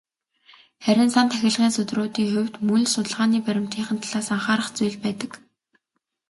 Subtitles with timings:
[0.83, 5.31] Харин "сан тахилгын судруудын" хувьд мөн л судалгааны баримтынх нь талаас анхаарах зүйлс байдаг.